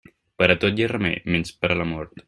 Per 0.41 0.47
a 0.53 0.55
tot 0.63 0.81
hi 0.81 0.87
ha 0.87 0.89
remei, 0.93 1.21
menys 1.37 1.55
per 1.63 1.73
a 1.77 1.79
la 1.83 1.91
mort. 1.93 2.17